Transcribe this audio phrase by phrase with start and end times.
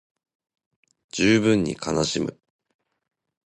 [1.11, 2.39] 十分に悲しむ